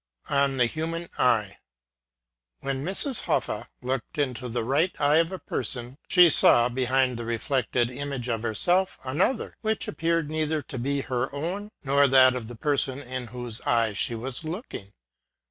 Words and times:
ON 0.31 0.57
THE 0.57 0.65
HUMAN 0.65 1.09
EYE. 1.19 1.57
When 2.61 2.83
Mrs. 2.83 3.29
H 3.61 3.65
looked 3.83 4.17
into 4.17 4.49
the 4.49 4.63
right 4.63 4.91
eye 4.99 5.17
of 5.17 5.31
a 5.31 5.37
person, 5.37 5.95
she 6.07 6.27
saw, 6.27 6.69
behind 6.69 7.17
the 7.19 7.23
reflected 7.25 7.91
image 7.91 8.27
of 8.27 8.41
herself, 8.41 8.97
another, 9.03 9.57
which 9.61 9.87
appeared 9.87 10.31
neither 10.31 10.63
to 10.63 10.79
be 10.79 11.01
her 11.01 11.31
own, 11.35 11.69
nor 11.83 12.07
that 12.07 12.33
of 12.35 12.47
the 12.47 12.55
person 12.55 12.99
in 12.99 13.27
whose 13.27 13.61
eye 13.61 13.93
she 13.93 14.15
was 14.15 14.43
looking. 14.43 14.89